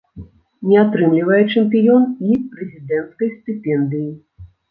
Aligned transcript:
Не 0.69 0.77
атрымлівае 0.83 1.41
чэмпіён 1.53 2.07
і 2.29 2.39
прэзідэнцкай 2.55 3.31
стыпендыі. 3.37 4.09